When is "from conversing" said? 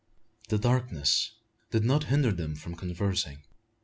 2.55-3.43